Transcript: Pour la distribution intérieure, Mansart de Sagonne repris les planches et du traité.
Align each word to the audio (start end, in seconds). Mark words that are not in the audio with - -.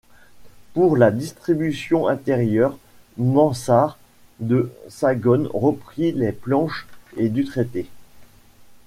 Pour 0.73 0.97
la 0.97 1.11
distribution 1.11 2.07
intérieure, 2.07 2.75
Mansart 3.17 3.99
de 4.39 4.71
Sagonne 4.89 5.47
repris 5.53 6.11
les 6.11 6.31
planches 6.31 6.87
et 7.17 7.29
du 7.29 7.45
traité. 7.45 7.85